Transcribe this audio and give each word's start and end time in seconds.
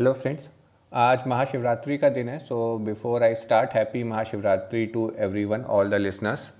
Hello 0.00 0.12
friends 0.12 0.46
आज 0.92 1.26
महाशिवरात्रि 1.28 1.96
का 1.98 2.08
दिन 2.08 2.28
है 2.28 2.38
so 2.38 2.56
before 2.84 3.22
I 3.22 3.34
start 3.34 3.70
happy 3.70 4.02
Mahashivratri 4.04 4.84
to 4.86 5.02
everyone 5.18 5.64
all 5.68 5.90
the 5.90 5.94
listeners 5.94 6.50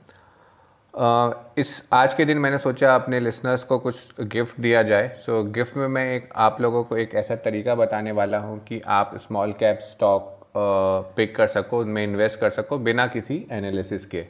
इस 1.59 1.71
आज 1.93 2.15
के 2.15 2.25
दिन 2.25 2.39
मैंने 2.39 2.59
सोचा 2.59 2.95
अपने 2.95 3.21
लिसनर्स 3.21 3.65
को 3.65 3.79
कुछ 3.79 4.21
गिफ्ट 4.23 4.61
दिया 4.61 4.83
जाए. 4.83 5.09
सो 5.17 5.41
so, 5.43 5.55
गिफ्ट 5.55 5.77
में 5.77 5.87
मैं 5.89 6.05
एक 6.15 6.29
आप 6.37 6.61
लोगों 6.61 6.85
को 6.85 6.97
एक 6.97 7.15
ऐसा 7.15 7.37
तरीका 7.37 7.75
बताने 7.75 8.13
वाला 8.13 8.39
हूँ 8.39 8.59
कि 8.65 8.81
आप 8.87 9.17
स्मॉल 9.23 9.53
कैप 9.53 9.79
स्टॉक 9.91 10.53
पिक 11.17 11.35
कर 11.37 11.47
सको 11.47 11.81
उनमें 11.81 12.03
इन्वेस्ट 12.05 12.41
कर 12.41 12.51
सको 12.51 12.79
बिना 12.79 13.07
किसी 13.07 13.47
एनालिसिस 13.53 14.07
के. 14.07 14.27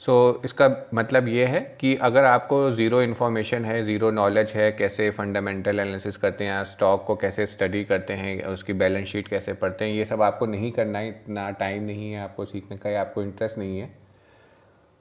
सो 0.00 0.32
so, 0.32 0.44
इसका 0.44 0.68
मतलब 0.94 1.28
ये 1.28 1.44
है 1.46 1.60
कि 1.80 1.94
अगर 1.96 2.24
आपको 2.24 2.70
ज़ीरो 2.70 3.00
इन्फॉर्मेशन 3.02 3.64
है 3.64 3.82
ज़ीरो 3.82 4.10
नॉलेज 4.10 4.52
है 4.52 4.70
कैसे 4.72 5.10
फंडामेंटल 5.10 5.80
एनालिसिस 5.80 6.16
करते 6.16 6.44
हैं 6.44 6.62
स्टॉक 6.64 7.04
को 7.04 7.16
कैसे 7.16 7.46
स्टडी 7.46 7.82
करते 7.84 8.14
हैं 8.14 8.44
उसकी 8.44 8.72
बैलेंस 8.72 9.06
शीट 9.08 9.28
कैसे 9.28 9.52
पढ़ते 9.52 9.84
हैं 9.84 9.92
ये 9.92 10.04
सब 10.04 10.22
आपको 10.22 10.46
नहीं 10.46 10.72
करना 10.72 10.98
है 10.98 11.08
इतना 11.08 11.50
टाइम 11.50 11.82
नहीं 11.82 12.12
है 12.12 12.20
आपको 12.20 12.44
सीखने 12.44 12.76
का 12.76 12.90
या 12.90 13.00
आपको 13.00 13.22
इंटरेस्ट 13.22 13.58
नहीं 13.58 13.78
है। 13.78 13.90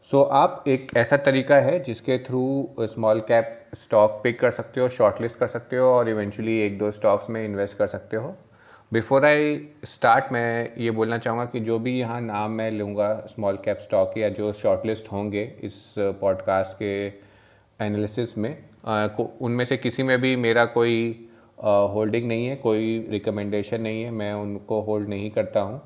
सो 0.10 0.22
so, 0.24 0.30
आप 0.32 0.64
एक 0.68 0.92
ऐसा 0.98 1.18
तरीका 1.18 1.56
है 1.56 1.80
जिसके 1.84 2.18
through 2.18 2.70
small 2.80 3.20
cap 3.20 3.70
stock 3.78 4.20
pick 4.24 4.40
कर 4.40 4.52
सकते 4.52 4.82
हो 4.82 4.90
शॉर्ट 4.90 5.22
लिस्ट 5.22 5.40
कर 5.40 5.48
सकते 5.48 5.78
हो 5.78 5.88
और 5.88 6.10
इवेंचुअली 6.10 6.60
एक 6.62 6.78
दो 6.80 6.92
स्टॉक्स 6.92 7.30
में 7.30 7.44
इन्वेस्ट 7.46 7.78
कर 7.78 7.88
सकते 7.88 8.18
हो। 8.18 8.36
बिफोर 8.94 9.26
आई 9.26 9.68
स्टार्ट 9.86 10.26
मैं 10.32 10.74
ये 10.78 10.92
बोलना 10.92 11.18
चाहूँगा 11.18 11.46
कि 11.46 11.60
जो 11.60 11.80
भी 11.80 12.00
यहाँ 12.00 12.22
नाम 12.22 12.52
मैं 12.52 12.72
लूँगा 12.72 13.26
स्मॉल 13.30 13.56
कैप 13.56 13.80
स्टॉक 13.80 14.14
या 14.18 14.30
जो 14.30 14.54
शॉर्टलिस्ट 14.54 15.12
होंगे 15.12 15.56
इस 15.62 15.96
पॉडकास्ट 15.98 16.80
के 16.80 17.08
एनालिसिस 17.86 18.38
में 18.38 18.64
उनमें 19.42 19.66
से 19.66 19.78
किसी 19.78 20.04
में 20.04 20.22
भी 20.22 20.36
मेरा 20.36 20.66
कोई 20.66 21.30
होल्डिंग 21.64 22.28
नहीं 22.28 22.48
है 22.48 22.56
कोई 22.56 23.08
रिकमेंडेशन 23.10 23.82
नहीं 23.82 24.04
है 24.04 24.12
मैं 24.12 24.34
उनको 24.34 24.82
होल्ड 24.82 25.10
नहीं 25.10 25.32
करता 25.32 25.60
हूँ। 25.60 25.82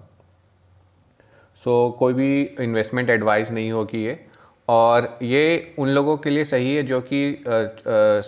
सो 1.55 1.91
so, 1.91 1.99
कोई 1.99 2.13
भी 2.13 2.43
इन्वेस्टमेंट 2.59 3.09
एडवाइस 3.09 3.51
नहीं 3.51 3.71
होगी 3.71 4.05
ये। 4.05 4.25
और 4.67 5.19
ये 5.21 5.75
उन 5.79 5.89
लोगों 5.89 6.17
के 6.17 6.29
लिए 6.29 6.43
सही 6.43 6.75
है 6.75 6.83
जो 6.83 7.01
कि 7.01 7.43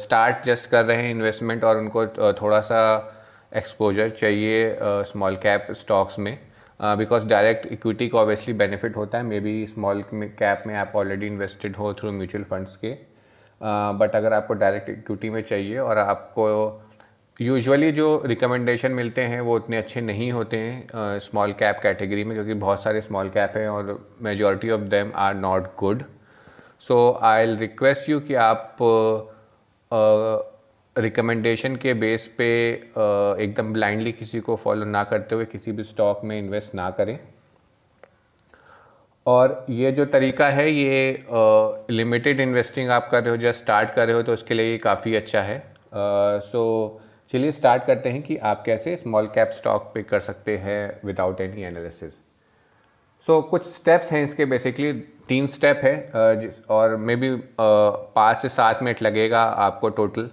स्टार्ट 0.01 0.45
जस्ट 0.45 0.69
कर 0.69 0.85
रहे 0.85 1.03
हैं 1.03 1.11
इन्वेस्टमेंट 1.11 1.63
और 1.63 1.77
उनको 1.77 2.07
थोड़ा 2.33 2.59
सा 2.59 3.13
एक्सपोजर 3.57 4.09
चाहिए 4.09 4.77
स्मॉल 4.81 5.35
कैप 5.35 5.67
स्टॉक्स 5.71 6.19
में। 6.19 6.37
बिकॉज़ 6.81 7.27
डायरेक्ट 7.27 7.65
इक्विटी 7.65 8.07
को 8.09 8.19
ऑब्वियसली 8.19 8.53
बेनिफिट 8.53 8.97
होता 8.97 9.17
है। 9.17 9.23
मे 9.23 9.39
बी 9.39 9.65
स्मॉल 9.67 10.03
कैप 10.13 10.63
में 10.67 10.75
आप 10.75 10.91
ऑलरेडी 10.95 11.27
इन्वेस्टेड 11.27 11.75
हो 11.75 11.93
थ्रू 11.93 12.11
म्यूचुअल 12.11 12.43
फंड्स 12.43 12.75
के। 12.75 12.91
बट 13.61 14.09
uh, 14.09 14.15
अगर 14.15 14.33
आपको 14.33 14.53
डायरेक्ट 14.53 14.89
इक्विटी 14.89 15.29
में 15.29 15.41
चाहिए 15.41 15.77
और 15.77 15.97
आपको 15.97 16.47
यूजुअली 17.39 17.91
जो 17.91 18.21
रिकमेंडेशन 18.25 18.91
मिलते 18.91 19.21
हैं 19.21 19.41
वो 19.41 19.55
उतने 19.55 19.77
अच्छे 19.77 20.01
नहीं 20.01 20.31
होते 20.31 20.57
हैं 20.57 21.19
स्मॉल 21.19 21.53
कैप 21.59 21.79
कैटेगरी 21.83 22.23
में 22.23 22.33
क्योंकि 22.35 22.53
बहुत 22.53 22.81
सारे 22.83 23.01
स्मॉल 23.01 23.29
कैप 23.29 23.53
हैं 23.57 23.67
और 23.69 24.15
majority 24.21 24.69
of 24.69 24.81
them 24.81 25.11
are 25.15 25.35
not 25.35 25.67
good 25.79 26.03
so 26.79 26.97
I 27.21 27.55
request 27.55 28.09
you 28.09 28.19
कि 28.19 28.35
आप 28.35 28.77
uh, 29.93 30.50
रिकमेंडेशन 30.95 31.75
के 31.75 31.93
बेस 31.93 32.27
पे 32.37 32.47
एकदम 33.43 33.71
ब्लाइंडली 33.73 34.11
किसी 34.11 34.39
को 34.39 34.55
फॉलो 34.55 34.85
ना 34.85 35.03
करते 35.03 35.35
हुए 35.35 35.45
किसी 35.45 35.71
भी 35.71 35.83
स्टॉक 35.83 36.21
में 36.23 36.37
इन्वेस्ट 36.37 36.75
ना 36.75 36.89
करें। 36.91 37.19
और 39.25 39.65
ये 39.69 39.91
जो 39.91 40.05
तरीका 40.07 40.47
है, 40.49 40.69
ये 40.71 41.25
लिमिटेड 41.91 42.39
इन्वेस्टिंग 42.39 42.89
आप 42.91 43.07
कर 43.11 43.23
रहे 43.23 43.31
हो 43.31 43.37
जस्ट 43.37 43.59
स्टार्ट 43.59 43.89
कर 43.89 44.07
रहे 44.07 44.15
हो 44.15 44.23
तो 44.23 44.33
उसके 44.33 44.53
लिए 44.53 44.71
ये 44.71 44.77
काफ़ी 44.77 45.15
अच्छा 45.15 45.41
है। 45.41 45.61
सो 45.93 47.01
चलिए 47.31 47.51
स्टार्ट 47.51 47.85
करते 47.85 48.09
हैं 48.09 48.21
कि 48.21 48.37
आप 48.37 48.63
कैसे 48.65 48.95
स्मॉल 48.95 49.27
कैप 49.35 49.49
स्टॉक 49.53 49.91
पे 49.93 50.03
कर 50.03 50.19
सकते 50.19 50.57
हैं 50.57 50.99
विदाउट 51.05 51.41
एनी 51.41 51.63
एनालिसिस 51.63 52.13
सो 53.27 53.41
कुछ 53.41 53.65
स्टेप्स 53.65 54.11
हैं 54.11 54.23
इसके 54.23 54.45
बेसिकली 54.45 54.91
तीन 55.27 55.47
स्टेप 55.47 55.81
है 55.83 56.39
जिस, 56.41 56.61
और 56.65 56.95
मे 56.97 57.15
बी 57.15 57.29
पाँच 57.59 58.37
से 58.37 58.49
सात 58.49 58.83
मिनट 58.83 59.01
लगेगा 59.03 59.41
आपको 59.41 59.89
टोटल 59.89 60.29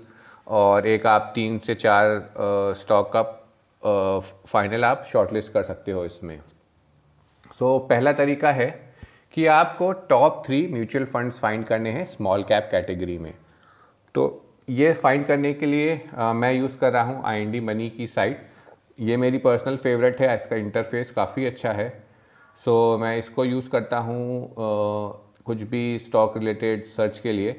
और 0.49 0.87
एक 0.87 1.07
आप 1.07 1.31
तीन 1.35 1.59
से 1.59 1.75
चार 1.75 2.75
स्टॉक 2.77 3.11
का 3.17 3.23
फाइनल 4.47 4.85
आप 4.85 5.05
शॉर्टलिस्ट 5.07 5.53
कर 5.53 5.63
सकते 5.63 5.93
हो 5.93 6.05
इसमें। 6.05 6.41
सो 7.51 7.77
so, 7.77 7.89
पहला 7.89 8.13
तरीका 8.13 8.53
है 8.53 8.69
कि 9.35 9.47
आपको 9.47 9.93
top 10.09 10.43
three 10.47 10.67
mutual 10.73 11.05
funds 11.05 11.39
find 11.41 11.65
करने 11.67 11.91
हैं 11.93 12.05
स्मॉल 12.07 12.43
कैप 12.43 12.69
कैटेगरी 12.71 13.19
में। 13.19 13.33
तो 14.15 14.45
ये 14.69 14.93
फाइंड 14.93 15.27
करने 15.27 15.53
के 15.55 15.67
लिए 15.67 16.01
आ, 16.15 16.33
मैं 16.33 16.53
यूज़ 16.53 16.77
कर 16.79 16.93
रहा 16.93 17.03
हूँ 17.03 17.23
आई 17.27 17.61
मनी 17.61 17.89
की 17.91 18.07
साइट 18.07 18.47
ये 19.01 19.17
मेरी 19.17 19.39
पर्सनल 19.39 19.77
फेवरेट 19.77 20.21
है 20.21 20.35
इसका 20.35 20.57
इंटरफेस 20.57 21.11
काफ़ी 21.11 21.47
अच्छा 21.47 21.73
है। 21.73 21.89
सो 22.59 22.95
so, 22.95 23.01
मैं 23.01 23.17
इसको 23.19 23.45
यूज़ 23.45 23.69
करता 23.71 23.99
हूँ 23.99 24.55
कुछ 25.45 25.63
भी 25.63 25.99
स्टॉक 25.99 26.37
रिलेटेड 26.39 26.85
सर्च 26.87 27.19
के 27.19 27.33
लिए। 27.33 27.53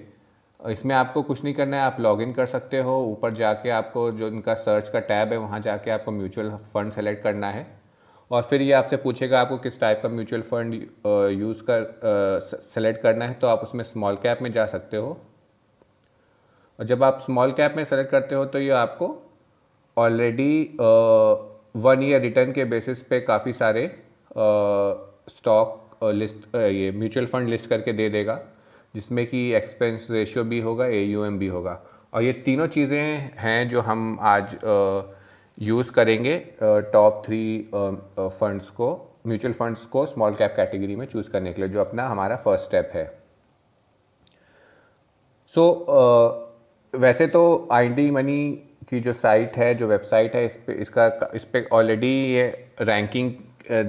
इसमें 0.59 0.93
आपको 0.95 1.21
कुछ 1.23 1.43
नहीं 1.43 1.53
करना 1.53 1.77
है, 1.77 1.83
आप 1.83 1.97
लॉगिन 1.99 2.31
कर 2.33 2.45
सकते 2.45 2.77
हो। 2.79 2.97
ऊपर 3.05 3.33
जाके 3.33 3.69
आपको 3.71 4.09
जो 4.11 4.27
इनका 4.27 4.53
सर्च 4.55 4.89
का 4.89 4.99
टैब 5.01 5.31
है, 5.31 5.37
वहाँ 5.37 5.59
जाके 5.61 5.91
आपको 5.91 6.11
म्यूचुअल 6.11 6.49
फ़ंड 6.73 6.91
सेलेक्ट 6.91 7.23
करना 7.23 7.49
है। 7.51 7.65
और 8.31 8.41
फिर 8.41 8.61
ये 8.61 8.71
आपसे 8.73 8.97
पूछेगा 8.97 9.39
आपको 9.41 9.57
किस 9.57 9.79
टाइप 9.79 9.99
का 10.03 10.09
म्यूचुअल 10.09 10.41
फ़ंड 10.41 10.73
यूज़ 11.33 11.61
कर 11.69 12.39
सेलेक्ट 12.43 13.01
करना 13.03 13.25
है 13.25 13.33
तो 13.33 13.47
आप 13.47 13.59
उसमें 13.63 13.83
स्मॉल 13.83 14.15
कैप 14.23 14.41
में 14.41 14.51
जा 14.51 14.65
सकते 14.67 14.97
हो। 14.97 15.17
और 16.79 16.85
जब 16.85 17.03
आप 17.03 17.19
स्मॉल 17.21 17.51
कैप 17.51 17.73
में 17.77 17.83
सेलेक्ट 17.85 18.11
करते 18.11 18.35
हो 18.35 18.45
तो 18.45 18.59
ये 18.59 18.69
आपको 18.71 19.07
ऑलरेडी 19.97 20.77
वन 20.79 22.03
ईयर 22.03 22.21
रिटर्न 22.21 22.51
के 22.53 22.65
बेसिस 22.65 23.01
पे 23.03 23.19
काफ़ी 23.21 23.53
सारे 23.53 23.87
स्टॉक 25.29 26.03
लिस्ट 26.03 26.55
ये 26.55 26.91
म्यूचुअल 26.91 27.25
फंड 27.25 27.49
लिस्ट 27.49 27.69
करके 27.69 27.93
दे 27.93 28.09
देगा। 28.09 28.39
जिसमें 28.95 29.25
कि 29.27 29.51
एक्सपेंस 29.53 30.07
रेशियो 30.11 30.43
भी 30.43 30.59
होगा 30.59 30.85
ए 30.85 31.05
भी 31.39 31.47
होगा। 31.47 31.81
और 32.13 32.23
ये 32.23 32.33
तीनों 32.33 32.67
चीज़ें 32.67 33.31
हैं 33.37 33.67
जो 33.69 33.81
हम 33.81 34.17
आज 34.21 34.57
यूज़ 35.57 35.91
करेंगे 35.91 36.37
टॉप 36.63 37.21
थ्री 37.25 37.69
फंड्स 37.73 38.69
को 38.69 38.89
म्यूचुअल 39.27 39.53
फंड्स 39.53 39.85
को 39.85 40.05
स्मॉल 40.05 40.35
कैप 40.35 40.53
कैटेगरी 40.55 40.95
में 40.95 41.05
चूज़ 41.05 41.29
करने 41.29 41.53
के 41.53 41.61
लिए 41.61 41.69
जो 41.69 41.79
अपना 41.79 42.07
हमारा 42.07 42.35
फ़र्स्ट 42.35 42.65
स्टेप 42.65 42.91
है। 42.93 43.05
सो 45.53 45.61
so, 45.61 45.95
uh, 45.95 47.01
वैसे 47.01 47.27
तो 47.27 47.67
आई 47.71 48.09
मनी 48.11 48.51
की 48.89 48.99
जो 48.99 49.13
साइट 49.13 49.57
है 49.57 49.73
जो 49.75 49.87
वेबसाइट 49.87 50.35
है 50.35 50.45
इस 50.45 50.57
पे 50.67 50.73
इसका 50.73 51.31
इस 51.35 51.43
पर 51.43 51.67
ऑलरेडी 51.71 52.11
ये 52.33 52.45
रैंकिंग 52.81 53.31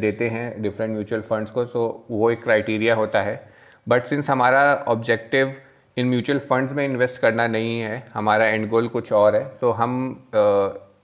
देते 0.00 0.28
हैं 0.28 0.62
डिफरेंट 0.62 0.92
म्यूचुअल 0.92 1.22
फंड्स 1.22 1.50
को 1.50 1.64
सो 1.66 1.86
so, 1.88 2.10
वो 2.10 2.30
एक 2.30 2.42
क्राइटेरिया 2.42 2.94
होता 2.94 3.22
है। 3.22 3.49
बट 3.90 4.04
सिंस 4.06 4.30
हमारा 4.30 4.62
ऑब्जेक्टिव 4.88 5.54
इन 5.96 6.08
म्यूचुअल 6.08 6.38
फंड्स 6.40 6.72
में 6.72 6.84
इन्वेस्ट 6.84 7.20
करना 7.20 7.46
नहीं 7.48 7.80
है 7.80 8.02
हमारा 8.14 8.46
एंड 8.46 8.68
गोल 8.70 8.88
कुछ 8.88 9.12
और 9.12 9.36
है 9.36 9.50
so 9.58 9.72
हम 9.76 9.92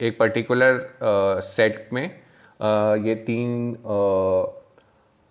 एक 0.02 0.16
पर्टिकुलर 0.18 0.78
सेट 1.44 1.88
में 1.92 2.04
ये 3.06 3.14
तीन 3.26 3.76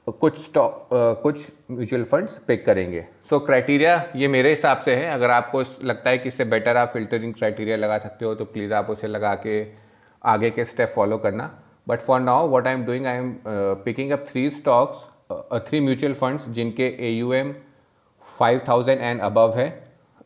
कुछ 0.07 0.37
स्टॉक 0.37 0.87
कुछ 1.21 1.47
म्यूचुअल 1.71 2.03
फंड्स 2.03 2.37
पिक 2.47 2.65
करेंगे। 2.65 3.05
सो 3.29 3.35
so, 3.35 3.45
क्राइटेरिया 3.45 4.03
ये 4.15 4.27
मेरे 4.27 4.49
हिसाब 4.49 4.79
से 4.79 4.95
है। 4.95 5.09
अगर 5.11 5.31
आपको 5.31 5.63
लगता 5.83 6.09
है 6.09 6.17
कि 6.17 6.27
इससे 6.27 6.45
बेटर 6.45 6.77
आप 6.77 6.89
फिल्टरिंग 6.89 7.33
क्राइटेरिया 7.33 7.77
लगा 7.77 7.97
सकते 7.97 8.25
हो 8.25 8.33
तो 8.35 8.45
प्लीज़ 8.45 8.73
आप 8.73 8.89
उसे 8.89 9.07
लगा 9.07 9.33
के 9.45 9.65
आगे 10.21 10.49
के 10.49 10.65
स्टेप 10.65 10.91
फॉलो 10.95 11.17
करना। 11.17 11.49
But 11.87 12.01
for 12.01 12.19
now 12.19 12.47
what 12.49 12.67
I 12.67 12.73
am 12.73 12.85
doing 12.85 13.05
I 13.05 13.17
am 13.17 13.35
picking 13.85 14.11
up 14.11 14.25
three 14.27 14.49
stocks 14.51 15.05
three 15.29 15.79
mutual 15.79 16.13
funds 16.13 16.47
जिनके 16.49 16.87
A 16.99 17.09
U 17.09 17.33
M 17.33 17.53
five 18.39 18.61
thousand 18.67 19.01
and 19.01 19.21
above 19.21 19.53
है। 19.57 19.67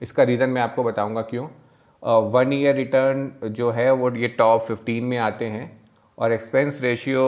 इसका 0.02 0.24
रीज़न 0.24 0.50
मैं 0.50 0.62
आपको 0.62 0.84
बताऊँगा 0.84 1.22
क्यों। 1.22 1.48
वन 2.32 2.54
ईयर 2.54 2.76
रिटर्न 2.76 3.52
जो 3.52 3.70
है 3.72 3.92
वो 3.92 4.12
ये 4.16 4.28
टॉप 4.38 4.64
फिफ्टीन 4.66 5.04
में 5.04 5.18
आते 5.18 5.46
हैं 5.48 5.68
और 6.18 6.32
expense 6.32 6.80
ratio 6.82 7.26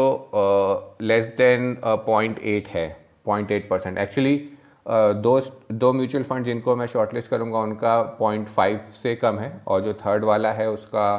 less 1.02 1.26
than 1.38 1.76
point 1.86 2.40
eight 2.40 2.68
है 2.68 2.88
पॉइंट 3.26 3.52
एट 3.52 3.70
परसेंट 3.70 3.98
एक्चुअली 3.98 4.36
दो 4.86 5.40
दो 5.72 5.92
म्यूचुअल 5.94 6.24
फंड 6.24 6.46
जिनको 6.46 6.76
मैं 6.76 6.86
शॉर्टलिस्ट 6.88 7.30
करूँगा 7.30 7.60
उनका 7.60 8.02
पॉइंट 8.20 8.48
फाइव 8.48 8.80
से 8.94 9.16
कम 9.16 9.40
है 9.40 9.52
और 9.68 9.82
जो 9.82 9.94
थर्ड 9.96 10.24
वाला 10.24 10.52
है 10.52 10.70
उसका 10.70 11.12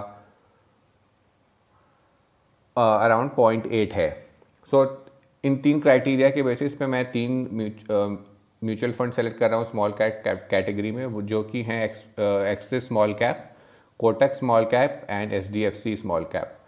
अराउंड 2.77 3.31
पॉइंट 3.31 3.67
एट 3.67 3.93
है। 3.95 4.11
सो 4.73 4.85
so, 4.85 5.02
इन 5.45 5.57
तीन 5.57 5.81
क्राइटेरिया 5.81 6.29
के 6.31 6.43
बेसिस 6.43 6.75
पे 6.75 6.87
मैं 6.87 7.05
तीन 7.13 7.47
म्यूचुअल 8.63 8.93
फंड 8.93 9.13
सेलेक्ट 9.13 9.39
कर 9.39 9.51
रहा 9.51 9.59
हूँ 9.59 9.67
स्मॉल 9.71 9.93
कैप 9.93 10.47
कैटेगरी 10.51 10.91
में 10.93 11.27
जो 11.27 11.43
कि 11.43 11.63
हैं 11.63 11.83
Axis 11.85 12.87
small 12.89 13.15
cap 13.15 13.49
Kotak 14.01 14.35
small 14.35 14.65
cap 14.65 15.07
and 15.11 15.33
H 15.33 15.51
D 15.53 15.63
F 15.65 15.75
C 15.75 15.97
small 15.97 16.25
cap 16.33 16.59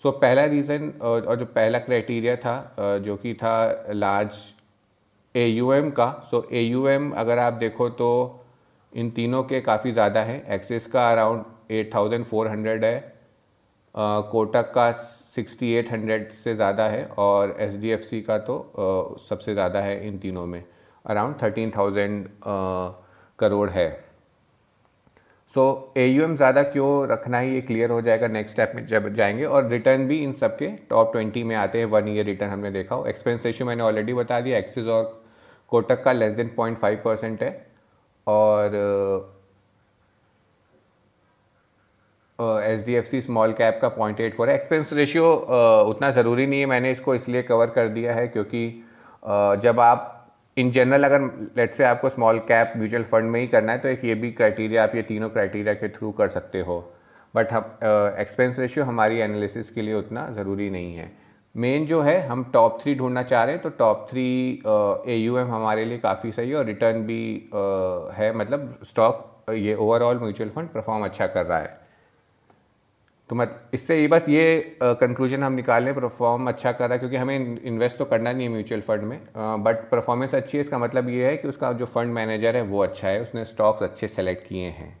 so 0.00 0.10
पहला 0.18 0.44
रीज़न 0.46 0.92
और 1.02 1.36
जो 1.36 1.44
पहला 1.54 1.78
क्राइटेरिया 1.78 2.36
था 2.36 2.98
जो 3.04 3.16
कि 3.16 3.34
था 3.34 3.54
लार्ज 3.92 4.36
ए 5.34 5.46
यू 5.46 5.72
एम 5.72 5.90
का 5.90 6.10
सो 6.30 6.46
ए 6.52 6.60
यू 6.60 6.86
एम 6.88 7.10
अगर 7.20 7.38
आप 7.38 7.52
देखो 7.52 7.88
तो 7.90 8.10
इन 8.92 9.10
तीनों 9.10 9.42
के 9.44 9.60
काफ़ी 9.60 9.92
ज़्यादा 9.92 10.20
है. 10.22 10.44
एक्सिस 10.54 10.86
का 10.86 11.10
around 11.10 11.44
eight 11.70 11.94
thousand 11.94 12.24
four 12.24 12.48
hundred 12.48 12.84
है. 12.84 13.17
कोटक 13.98 14.72
का 14.74 14.90
6800 15.32 16.30
से 16.34 16.54
ज़्यादा 16.54 16.84
है 16.88 17.04
और 17.18 17.56
एच 17.60 18.10
का 18.26 18.38
तो 18.38 18.56
uh, 19.14 19.20
सबसे 19.20 19.52
ज़्यादा 19.54 19.80
है 19.80 20.06
इन 20.06 20.18
तीनों 20.18 20.44
में। 20.46 20.62
अराउंड 21.04 21.34
13,000 21.36 22.26
करोड़ 23.38 23.68
है। 23.70 23.88
सो 25.50 25.92
ए 25.96 26.06
यू 26.06 26.22
एम 26.24 26.36
ज़्यादा 26.36 26.62
क्यों 26.62 27.08
रखना 27.08 27.38
ही 27.38 27.54
ये 27.54 27.60
क्लियर 27.60 27.90
हो 27.90 28.00
जाएगा 28.00 28.28
नेक्स्ट 28.28 28.52
स्टेप 28.52 28.72
में 28.74 28.86
जब 28.86 29.08
जाएँगे 29.14 29.44
और 29.44 29.68
रिटर्न 29.68 30.06
भी 30.08 30.18
इन 30.24 30.32
सब 30.32 30.56
के 30.58 30.66
टॉप 30.90 31.12
ट्वेंटी 31.12 31.44
में 31.44 31.54
आते 31.56 31.78
हैं। 31.78 31.86
वन 31.86 32.08
ईयर 32.08 32.26
रिटर्न 32.26 32.50
हमने 32.50 32.70
देखा 32.70 32.94
हो। 32.94 33.06
एक्सपेंस 33.06 33.46
रेशियो 33.46 33.66
मैंने 33.68 33.82
ऑलरेडी 33.82 34.14
बता 34.14 34.40
दिया। 34.40 34.58
एक्सिस 34.58 34.86
और 34.86 35.22
कोटक 35.72 36.02
का 36.04 36.12
less 36.12 36.32
than 36.32 36.50
point 36.56 36.78
five 36.78 37.00
percent 37.04 37.42
है। 37.42 37.50
और 38.26 38.70
H 42.40 42.84
D 42.86 42.94
F 42.94 43.04
C 43.06 43.20
small 43.20 43.52
cap 43.52 43.78
का 43.82 43.88
पॉइंट 43.90 44.20
एट 44.20 44.34
फोर 44.34 44.48
है। 44.48 44.54
एक्सपेंस 44.54 44.92
रेशियो 44.92 45.32
उतना 45.88 46.10
ज़रूरी 46.10 46.46
नहीं 46.46 46.60
है 46.60 46.66
मैंने 46.66 46.90
इसको 46.92 47.14
इसलिए 47.14 47.42
कवर 47.44 47.70
कर 47.70 47.88
दिया 47.88 48.14
है 48.14 48.26
क्योंकि 48.28 48.68
uh, 49.22 49.56
जब 49.56 49.80
आप 49.80 50.14
इन 50.56 50.70
जनरल 50.70 51.04
अगर 51.04 51.22
लेट 51.56 51.74
से 51.74 51.84
आपको 51.84 52.08
स्मॉल 52.08 52.38
कैप 52.48 52.72
म्यूचुअल 52.76 53.02
फंड 53.04 53.30
में 53.30 53.40
ही 53.40 53.46
करना 53.46 53.72
है 53.72 53.78
तो 53.78 53.88
एक 53.88 54.04
ये 54.04 54.14
भी 54.14 54.30
क्राइटेरिया 54.32 54.82
आप 54.82 54.94
ये 54.94 55.02
तीनों 55.02 55.28
क्राइटेरिया 55.30 55.74
के 55.74 55.88
थ्रू 55.88 56.10
कर 56.12 56.28
सकते 56.28 56.60
हो। 56.60 56.78
बट 57.34 57.52
हम 57.52 57.64
एक्सपेंस 58.20 58.58
रेशियो 58.58 58.84
हमारी 58.84 59.18
एनालिसिस 59.20 59.70
के 59.70 59.82
लिए 59.82 59.94
उतना 59.94 60.26
ज़रूरी 60.36 60.68
नहीं 60.70 60.94
है। 60.96 61.10
मेन 61.54 61.86
जो 61.86 62.00
है 62.02 62.18
हम 62.26 62.44
टॉप 62.52 62.78
थ्री 62.82 62.94
ढूंढना 62.94 63.22
चाह 63.24 63.44
रहे 63.44 63.54
हैं 63.54 63.62
तो 63.62 63.70
top 63.78 64.06
three 64.10 64.28
A 65.08 65.16
U 65.16 65.38
M 65.38 65.50
हमारे 65.50 65.84
लिए 65.84 65.98
काफ़ी 65.98 66.32
सही 66.32 66.50
है 66.50 66.56
और 66.56 66.64
रिटर्न 66.66 67.02
भी 67.06 67.20
uh, 67.48 68.14
है। 68.14 68.32
मतलब 68.36 68.78
स्टॉक 68.84 69.52
ये 69.56 69.74
ओवरऑल 69.76 70.18
म्यूचुअल 70.18 70.50
फंड 70.56 70.68
परफॉर्म 70.68 71.04
अच्छा 71.04 71.26
कर 71.26 71.46
रहा 71.46 71.58
है। 71.58 71.87
तो 73.30 73.36
मत 73.36 73.70
इससे 73.74 74.00
ये 74.00 74.06
बस 74.08 74.28
ये 74.28 74.76
कंक्लूजन 74.82 75.42
हम 75.42 75.52
निकाल 75.52 75.92
परफॉर्म 75.92 76.48
अच्छा 76.48 76.72
कर 76.72 76.84
रहा 76.84 76.92
है 76.92 76.98
क्योंकि 76.98 77.16
हमें 77.16 77.60
इन्वेस्ट 77.62 77.98
तो 77.98 78.04
करना 78.04 78.32
नहीं 78.32 78.46
है 78.46 78.52
म्यूचुअल 78.52 78.80
फंड 78.80 79.02
में 79.02 79.18
बट 79.64 79.88
परफॉर्मेंस 79.90 80.34
अच्छी 80.34 80.58
है 80.58 80.60
इसका 80.64 80.78
मतलब 80.78 81.08
ये 81.08 81.26
है 81.26 81.36
कि 81.36 81.48
उसका 81.48 81.72
जो 81.72 81.86
फंड 81.86 82.12
मैनेजर 82.14 82.56
है 82.56 82.62
वो 82.64 82.82
अच्छा 82.82 83.08
है 83.08 83.20
उसने 83.22 83.44
स्टॉक्स 83.44 83.82
अच्छे 83.82 84.08
सेलेक्ट 84.08 84.48
किए 84.48 84.68
हैं। 84.70 84.98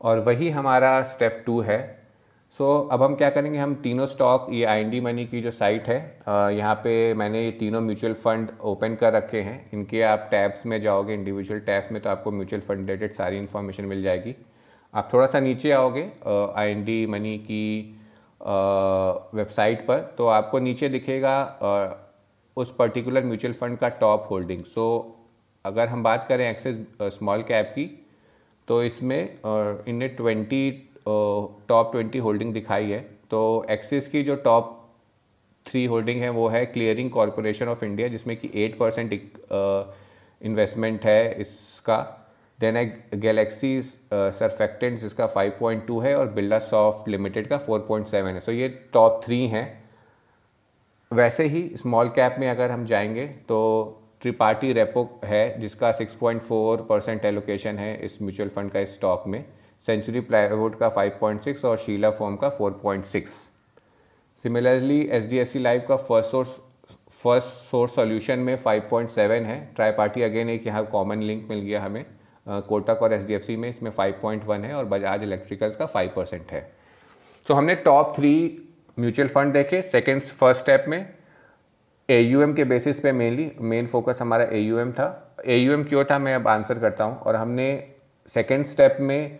और 0.00 0.18
वही 0.18 0.50
हमारा 0.50 1.02
स्टेप 1.04 1.42
टू 1.46 1.60
है। 1.60 1.80
सो 2.56 2.64
so, 2.64 2.92
अब 2.92 3.02
हम 3.02 3.14
क्या 3.14 3.28
करेंगे 3.30 3.58
हम 3.58 3.74
तीनों 3.82 4.06
स्टॉक 4.06 4.46
ये 4.52 4.64
आई 4.64 5.00
मनी 5.00 5.24
की 5.26 5.40
जो 5.42 5.50
साइट 5.50 5.88
है 5.88 5.96
यहाँ 6.56 6.74
पे 6.74 6.92
मैंने 7.14 7.44
ये 7.44 7.50
तीनों 7.60 7.80
म्यूचुअल 7.80 8.14
फंड 8.14 8.50
ओपन 8.62 8.94
कर 8.94 9.12
रखे 9.12 9.40
हैं। 9.40 9.70
इनके 9.74 10.02
आप 10.04 10.26
टैब्स 10.30 10.66
में 10.66 10.80
जाओगे 10.80 11.14
इंडिविजुअल 11.14 11.60
टैब्स 11.60 11.92
में 11.92 12.00
तो 12.02 12.10
आपको 12.10 12.30
म्यूचुअल 12.30 12.62
फंड 12.62 12.78
रिलेटेड 12.78 13.12
सारी 13.12 13.38
इन्फॉर्मेशन 13.38 13.84
मिल 13.84 14.02
जाएगी। 14.02 14.34
आप 14.94 15.08
थोड़ा 15.12 15.26
सा 15.26 15.40
नीचे 15.40 15.70
आओगे 15.72 16.02
आई 16.56 16.70
एन 16.70 16.84
डी 16.84 17.04
मनी 17.06 17.36
की 17.40 17.66
वेबसाइट 19.34 19.86
पर 19.86 20.00
तो 20.18 20.26
आपको 20.28 20.58
नीचे 20.58 20.88
दिखेगा 20.88 21.34
उस 22.56 22.74
पर्टिकुलर 22.78 23.24
म्यूचुअल 23.24 23.54
फंड 23.54 23.78
का 23.78 23.88
टॉप 24.00 24.26
होल्डिंग 24.30 24.64
सो 24.64 24.84
अगर 25.64 25.88
हम 25.88 26.02
बात 26.02 26.26
करें 26.28 26.48
एक्सेस 26.50 26.76
स्मॉल 27.14 27.42
कैप 27.48 27.72
की 27.74 27.90
तो 28.68 28.82
इसमें 28.84 29.20
इनने 29.88 30.08
ट्वेंटी 30.08 30.70
टॉप 31.06 31.90
ट्वेंटी 31.92 32.18
होल्डिंग 32.18 32.52
दिखाई 32.54 32.90
है. 32.90 33.00
तो 33.30 33.66
एक्सिस 33.70 34.08
की 34.08 34.22
जो 34.22 34.34
टॉप 34.44 34.78
थ्री 35.66 35.84
होल्डिंग 35.84 36.20
है, 36.22 36.28
वो 36.30 36.48
है 36.48 36.64
क्लियरिंग 36.66 37.10
कॉरपोरेशन 37.10 37.68
ऑफ़ 37.68 37.84
इंडिया 37.84 38.08
जिसमें 38.08 38.36
कि 38.36 38.50
एट 38.64 38.78
परसेंट 38.78 39.12
इन्वेस्टमेंट 40.42 41.04
है 41.04 41.40
इसका. 41.40 41.96
देन 42.62 42.76
है 42.76 42.84
गैलेक्सी 43.16 43.80
सरफेक्टेंट 43.82 44.98
जिसका 44.98 45.26
5.2 45.34 46.02
है 46.02 46.14
और 46.16 46.28
बिल्डा 46.32 46.58
सॉफ्ट 46.60 47.08
लिमिटेड 47.08 47.46
का 47.48 47.58
4.7 47.60 48.26
है। 48.26 48.40
सो 48.40 48.50
so 48.50 48.58
ये 48.58 48.68
टॉप 48.92 49.20
थ्री 49.24 49.46
हैं। 49.48 49.66
वैसे 51.10 51.44
ही 51.46 51.70
स्मॉल 51.76 52.08
कैप 52.10 52.36
में 52.38 52.48
अगर 52.50 52.70
हम 52.70 52.84
जाएँगे 52.86 53.26
तो 53.48 53.58
त्रिपाठी 54.22 54.72
रेपो 54.72 55.02
है, 55.24 55.60
जिसका 55.60 55.90
6.4 55.92 56.82
परसेंट 56.88 57.24
एलोकेशन 57.24 57.78
है 57.78 57.94
इस 58.04 58.20
म्यूचुअल 58.22 58.48
फंड 58.48 58.70
का 58.70 58.80
इस 58.80 58.94
स्टॉक 58.94 59.24
में। 59.26 59.44
सेंचुरी 59.84 60.20
प्लाईवुड 60.22 60.76
का 60.78 60.88
5.6 60.90 61.64
और 61.64 61.76
शीला 61.78 62.10
फॉर्म 62.12 62.36
का 62.36 62.48
4.6 62.50 63.28
similarly 64.44 65.00
H 65.12 65.28
D 65.30 65.38
F 65.38 65.48
C 65.48 65.58
live 65.58 65.82
का 65.88 65.96
first 65.98 66.30
source 66.30 66.56
first 67.12 67.48
source 67.70 67.94
solution 67.94 68.38
में 68.38 68.56
5.7 68.58 69.44
है। 69.46 69.58
ट्राई 69.76 69.90
पार्टी 69.92 70.22
अगेन 70.22 70.50
एक 70.50 70.66
यहाँ 70.66 70.84
कॉमन 70.86 71.22
लिंक 71.22 71.46
मिल 71.50 71.60
गया 71.60 71.82
हमें। 71.82 72.04
कोटक 72.46 73.02
और 73.02 73.12
एच 73.12 73.48
में 73.50 73.68
इसमें 73.68 73.90
5.1 73.92 74.64
है 74.64 74.74
और 74.74 74.84
बजाज 74.84 75.22
इलेक्ट्रिकल्स 75.22 75.76
का 75.76 75.86
5 75.86 76.10
परसेंट 76.12 76.52
है। 76.52 76.60
तो 77.46 77.54
हमने 77.54 77.74
टॉप 77.84 78.12
थ्री 78.16 78.34
म्यूचुअल 78.96 79.28
फंड 79.28 79.52
देखे 79.52 79.82
सेकेंड 79.82 80.22
फ़र्स्ट 80.22 80.60
स्टेप 80.60 80.84
में। 80.88 80.98
ए 82.08 82.22
के 82.56 82.64
बेसिस 82.64 83.00
पे 83.00 83.12
मेनली 83.12 83.50
मेन 83.60 83.86
फोकस 83.86 84.18
हमारा 84.20 84.44
एयूएम 84.52 84.92
था। 84.92 85.06
ए 85.46 85.84
क्यों 85.88 86.04
था, 86.04 86.18
मैं 86.18 86.34
अब 86.34 86.48
आंसर 86.48 86.78
करता 86.78 87.04
हूँ। 87.04 87.18
और 87.18 87.36
हमने 87.36 87.68
सेकेंड 88.28 88.64
स्टेप 88.66 88.96
में 89.00 89.38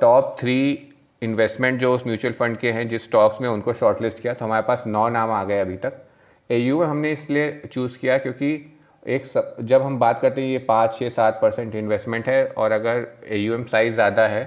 टॉप 0.00 0.36
थ्री 0.40 0.92
इन्वेस्टमेंट 1.22 1.80
जो 1.80 1.94
उस 1.94 2.06
म्यूचुअल 2.06 2.34
फंड 2.34 2.56
के 2.56 2.70
हैं, 2.72 2.88
जिस 2.88 3.04
स्टॉक्स 3.04 3.40
में 3.40 3.48
उनको 3.48 3.72
शॉर्टलिस्ट 3.72 4.20
किया 4.20 4.34
तो 4.34 4.44
हमारे 4.44 4.66
पास 4.68 4.84
नौ 4.86 5.08
नाम 5.08 5.30
आ 5.30 5.42
गए 5.44 5.60
अभी 5.60 5.76
तक। 5.76 6.02
ए 6.50 6.60
हमने 6.68 7.12
इसलिए 7.12 7.60
चूज़ 7.72 7.98
किया 7.98 8.18
क्योंकि 8.18 8.75
एक 9.06 9.26
सब 9.26 9.56
जब 9.62 9.82
हम 9.82 9.98
बात 9.98 10.20
करते 10.20 10.40
हैं 10.40 10.48
ये 10.48 10.58
पाँच 10.68 10.94
छः 10.94 11.08
सात 11.08 11.38
परसेंट 11.42 11.74
इन्वेस्टमेंट 11.74 12.28
है 12.28 12.46
और 12.48 12.72
अगर 12.72 13.06
एयूएम 13.34 13.64
साइज़ 13.64 13.94
ज़्यादा 13.94 14.26
है 14.28 14.44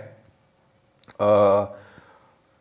आ, 1.21 1.65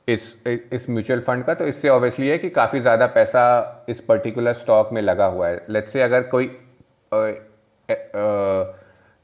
इस 0.09 0.37
इस 0.47 0.89
म्यूचुअल 0.91 1.21
फंड 1.21 1.45
का 1.45 1.55
तो 1.55 1.67
इससे 1.67 1.89
ऑब्वियसली 1.89 2.29
है 2.29 2.37
कि 2.39 2.51
काफ़ी 2.51 2.81
ज़्यादा 2.81 3.07
पैसा 3.15 3.43
इस 3.89 4.01
पर्टिकुलर 4.03 4.53
स्टॉक 4.55 4.93
में 4.93 5.01
लगा 5.03 5.27
हुआ 5.27 5.49
है। 5.49 5.65
लेट्स 5.71 5.93
से 5.93 6.03
अगर 6.03 6.23
कोई 6.35 6.47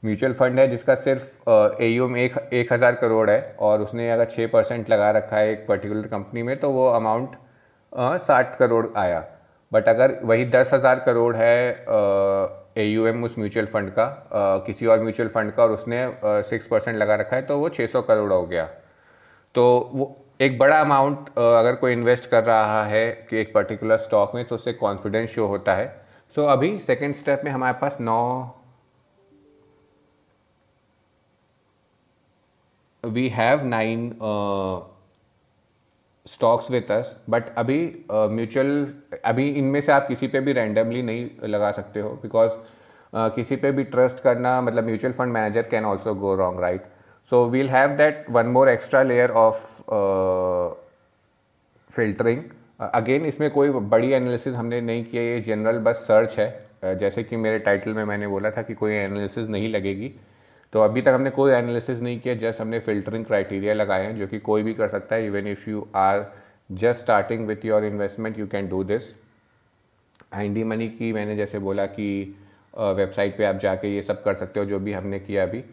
म्यूचुअल 0.03 0.33
फंड 0.33 0.59
है 0.59 0.67
जिसका 0.67 0.95
सिर्फ़ 0.95 1.49
ए 1.81 1.87
यू 1.87 2.15
एक 2.17 2.37
एक 2.53 2.73
हज़ार 2.73 2.95
करोड़ 2.95 3.29
है 3.29 3.55
और 3.59 3.81
उसने 3.81 4.09
अगर 4.11 4.25
छः 4.25 4.47
परसेंट 4.47 4.89
लगा 4.89 5.09
रखा 5.11 5.37
है 5.37 5.51
एक 5.51 5.65
पर्टिकुलर 5.67 6.07
कंपनी 6.07 6.43
में 6.43 6.55
तो 6.59 6.69
वो 6.71 6.87
अमाउंट 6.89 7.35
साठ 8.21 8.55
करोड़ 8.57 8.85
आया। 8.97 9.23
बट 9.71 9.87
अगर 9.89 10.19
वही 10.23 10.45
दस 10.51 10.69
हज़ार 10.73 10.99
करोड़ 11.05 11.35
है 11.35 11.73
एयूएम 12.75 13.23
उस 13.23 13.37
म्यूचुअल 13.39 13.65
फंड 13.65 13.89
का 13.93 14.03
आ, 14.03 14.57
किसी 14.65 14.85
और 14.85 15.01
म्यूचुअल 15.03 15.29
फंड 15.29 15.51
का 15.51 15.63
और 15.63 15.71
उसने 15.71 16.07
सिक्स 16.49 16.67
परसेंट 16.67 16.97
लगा 16.97 17.15
रखा 17.15 17.35
है 17.35 17.41
तो 17.41 17.57
वो 17.59 17.69
छः 17.69 17.87
सौ 17.87 18.01
करोड़ 18.01 18.31
हो 18.33 18.45
गया। 18.45 18.65
तो 19.55 19.63
वो 19.93 20.15
एक 20.41 20.57
बड़ा 20.59 20.79
अमाउंट 20.79 21.29
अगर 21.29 21.75
कोई 21.81 21.91
इन्वेस्ट 21.93 22.29
कर 22.29 22.43
रहा 22.43 22.83
है 22.85 23.05
कि 23.29 23.37
एक 23.37 23.53
पर्टिकुलर 23.53 23.97
स्टॉक 23.97 24.35
में 24.35 24.43
तो 24.45 24.55
उससे 24.55 24.73
कॉन्फिडेंस 24.73 25.29
शो 25.33 25.45
होता 25.47 25.75
है। 25.75 25.87
सो 26.35 26.41
so, 26.41 26.47
अभी 26.51 26.77
सेकेंड 26.79 27.15
स्टेप 27.15 27.41
में 27.45 27.51
हमारे 27.51 27.77
पास 27.81 27.97
नौ 28.01 28.21
we 33.03 33.27
have 33.29 33.65
nine 33.65 34.09
stocks 36.25 36.69
with 36.71 36.91
us 36.91 37.15
but 37.29 37.49
अभी 37.57 37.79
म्यूचुअल 38.11 38.85
uh, 38.85 39.19
अभी 39.25 39.49
इनमें 39.49 39.81
से 39.81 39.91
आप 39.91 40.07
किसी 40.07 40.27
पे 40.27 40.39
भी 40.39 40.53
रैंडमली 40.53 41.01
नहीं 41.01 41.47
लगा 41.47 41.71
सकते 41.71 41.99
हो 41.99 42.09
बिकॉज़ 42.21 42.51
uh, 43.15 43.35
किसी 43.35 43.55
पे 43.55 43.71
भी 43.71 43.83
ट्रस्ट 43.85 44.19
करना 44.19 44.59
मतलब 44.61 44.85
mutual 44.85 45.13
fund 45.13 45.33
manager 45.33 45.67
can 45.71 45.85
also 45.85 46.13
go 46.15 46.35
wrong 46.35 46.59
right 46.61 46.83
so 47.31 47.45
we'll 47.49 47.69
have 47.69 47.95
that 47.97 48.25
one 48.29 48.45
more 48.47 48.69
extra 48.69 49.03
layer 49.03 49.31
of 49.31 49.63
filtering 51.89 52.43
again 52.93 53.25
इसमें 53.25 53.49
कोई 53.51 53.69
बड़ी 53.69 54.11
एनालिसिस 54.11 54.55
हमने 54.55 54.81
नहीं 54.81 55.03
किया 55.05 55.23
ये 55.23 55.39
जनरल 55.41 55.79
बस 55.79 56.05
सर्च 56.07 56.39
है। 56.39 56.47
Uh, 56.85 56.93
जैसे 56.93 57.23
कि 57.23 57.35
मेरे 57.35 57.59
टाइटल 57.59 57.93
में 57.93 58.03
मैंने 58.05 58.27
बोला 58.27 58.49
था 58.51 58.61
कि 58.61 58.73
कोई 58.73 58.93
एनालिसिस 58.93 59.47
नहीं 59.49 59.69
लगेगी। 59.69 60.11
तो 60.73 60.81
अभी 60.81 61.01
तक 61.01 61.09
हमने 61.09 61.29
कोई 61.29 61.51
एनालिसिस 61.51 61.99
नहीं 61.99 62.19
किया 62.19 62.33
जस्ट 62.35 62.61
हमने 62.61 62.79
फिल्टरिंग 62.79 63.25
क्राइटेरिया 63.25 63.73
लगाए 63.73 64.05
हैं 64.05 64.15
जो 64.17 64.27
कि 64.27 64.39
कोई 64.39 64.63
भी 64.63 64.73
कर 64.73 64.87
सकता 64.87 65.15
है। 65.15 65.25
Even 65.25 65.47
if 65.47 65.69
you 65.69 65.87
are 65.95 66.25
just 66.71 67.01
starting 67.01 67.47
with 67.47 67.65
your 67.65 67.85
investment 67.85 68.39
you 68.39 68.47
can 68.47 68.67
do 68.69 68.83
this 68.83 69.03
I 70.33 70.63
money 70.63 70.87
की 70.89 71.11
मैंने 71.13 71.35
जैसे 71.35 71.59
बोला 71.59 71.85
कि 71.85 72.07
वेबसाइट 72.75 73.37
पे 73.37 73.45
आप 73.45 73.55
जाके 73.57 73.95
ये 73.95 74.01
सब 74.01 74.23
कर 74.23 74.35
सकते 74.35 74.59
हो 74.59 74.65
जो 74.65 74.79
भी 74.79 74.93
हमने 74.93 75.19
किया 75.19 75.43
अभी। 75.43 75.63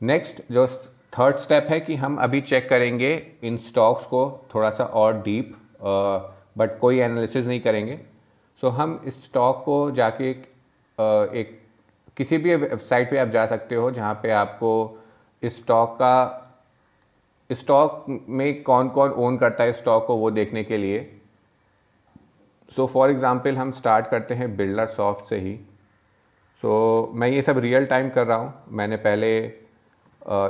नेक्स्ट 0.00 0.42
जो 0.52 0.66
थर्ड 1.12 1.36
स्टेप 1.38 1.66
है 1.70 1.78
कि 1.80 1.94
हम 1.96 2.16
अभी 2.18 2.40
चेक 2.42 2.68
करेंगे 2.68 3.10
इन 3.42 3.56
स्टॉक्स 3.58 4.06
को 4.06 4.22
थोड़ा 4.54 4.70
सा 4.70 4.84
और 4.84 5.20
डीप 5.22 5.56
बट 6.58 6.78
कोई 6.80 6.98
एनालिसिस 6.98 7.46
नहीं 7.46 7.60
करेंगे। 7.60 7.98
सो 8.62 8.66
so, 8.66 8.74
हम 8.74 9.00
इस 9.06 9.24
स्टॉक 9.24 9.62
को 9.64 9.90
जाके 9.90 10.30
एक, 10.30 10.42
एक 10.98 11.58
किसी 12.16 12.38
भी 12.38 12.54
वेबसाइट 12.56 13.10
पे 13.10 13.18
आप 13.18 13.28
जा 13.28 13.46
सकते 13.46 13.74
हो 13.74 13.90
जहाँ 13.90 14.14
पे 14.22 14.30
आपको 14.32 14.72
इस 15.42 15.58
स्टॉक 15.58 15.94
का 15.94 16.36
स्टॉक 17.50 18.04
में 18.28 18.62
कौन 18.62 18.88
कौन 18.88 19.10
ओन 19.10 19.36
करता 19.38 19.64
है 19.64 19.72
स्टॉक 19.72 20.06
को 20.06 20.16
वो 20.16 20.30
देखने 20.30 20.64
के 20.64 20.76
लिए। 20.76 20.98
सो 22.72 22.86
फॉर 22.86 23.10
एग्ज़ाम्पल 23.10 23.56
हम 23.56 23.72
स्टार्ट 23.72 24.06
करते 24.06 24.34
हैं 24.34 24.56
बिल्डर 24.56 24.86
सॉफ्ट 24.88 25.24
से 25.24 25.38
ही। 25.38 25.58
सो 26.62 26.70
so, 27.06 27.18
मैं 27.18 27.28
ये 27.28 27.42
सब 27.42 27.58
रियल 27.58 27.86
टाइम 27.86 28.08
कर 28.10 28.26
रहा 28.26 28.36
हूँ। 28.36 28.52
मैंने 28.68 28.96
पहले 28.98 29.36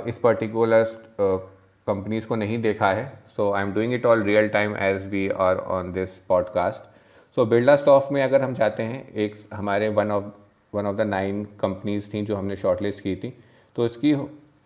इस 0.09 0.19
पर्टिकुलर 0.23 0.85
कंपनीज़ 1.21 2.27
को 2.27 2.37
नहीं 2.37 2.59
देखा 2.59 2.91
है। 2.93 3.05
So 3.37 3.51
I 3.53 3.63
am 3.63 3.73
doing 3.75 3.95
it 3.95 4.07
all 4.07 4.23
real 4.23 4.49
time 4.49 4.77
as 4.77 5.07
we 5.11 5.29
are 5.41 5.57
on 5.77 5.93
this 5.93 6.17
podcast 6.29 6.89
so 7.37 7.45
builder 7.47 7.77
stuff 7.77 8.09
में 8.13 8.23
अगर 8.23 8.43
हम 8.43 8.55
जाते 8.55 8.83
हैं 8.83 9.09
एक 9.15 9.37
हमारे 9.53 9.89
one 9.91 10.11
of 10.11 10.25
one 10.75 10.87
of 10.87 10.97
the 10.97 11.01
nine 11.01 11.45
companies 11.61 12.13
थी 12.15 12.23
जो 12.23 12.37
हमने 12.37 12.57
शॉर्टलिस्ट 12.57 13.03
की 13.03 13.15
थी। 13.17 13.33
तो 13.77 13.87
इसकी 13.87 14.13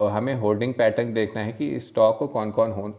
हमें 0.02 0.34
होल्डिंग 0.34 0.74
पैटर्न 0.74 1.12
देखना 1.14 1.42
है 1.42 1.52
कि 1.52 1.68
इस 1.70 1.88
स्टॉक 1.88 2.18
को 2.18 2.26
कौन 2.28 2.50
कौन 2.50 2.72
हो 2.72 2.92